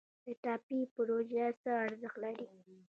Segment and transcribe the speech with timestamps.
[0.25, 2.47] د ټاپي پروژه څه ارزښت لري؟